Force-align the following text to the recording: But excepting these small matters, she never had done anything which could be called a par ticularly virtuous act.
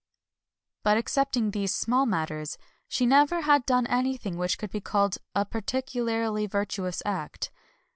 But 0.81 0.97
excepting 0.97 1.51
these 1.51 1.75
small 1.75 2.07
matters, 2.07 2.57
she 2.87 3.05
never 3.05 3.41
had 3.41 3.67
done 3.67 3.85
anything 3.85 4.35
which 4.35 4.57
could 4.57 4.71
be 4.71 4.81
called 4.81 5.17
a 5.35 5.45
par 5.45 5.61
ticularly 5.61 6.49
virtuous 6.49 7.03
act. 7.05 7.51